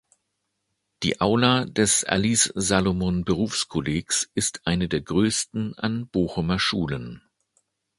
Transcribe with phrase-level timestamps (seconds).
[1.03, 7.21] Die Aula des Alice-Salomon-Berufskollegs ist eine der größten an Bochumer Schulen.